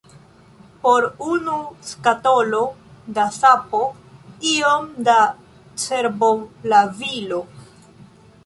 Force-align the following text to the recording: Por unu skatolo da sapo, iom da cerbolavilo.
Por 0.85 1.03
unu 1.33 1.57
skatolo 1.89 2.63
da 3.19 3.27
sapo, 3.37 3.83
iom 4.55 4.89
da 5.11 5.19
cerbolavilo. 5.85 7.43